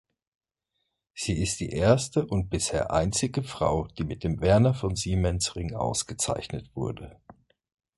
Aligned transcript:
Sie 1.13 1.39
ist 1.39 1.59
die 1.59 1.69
erste 1.69 2.25
und 2.25 2.49
bisher 2.49 2.89
einzige 2.91 3.43
Frau, 3.43 3.85
die 3.85 4.03
mit 4.03 4.23
dem 4.23 4.41
Werner-von-Siemens-Ring 4.41 5.75
ausgezeichnet 5.75 6.71
wurde. 6.73 7.21